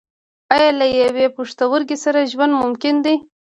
ایا 0.55 0.69
له 0.79 0.85
یوه 0.99 1.27
پښتورګي 1.37 1.97
سره 2.03 2.29
ژوند 2.31 2.53
ممکن 2.61 2.95
دی 3.05 3.15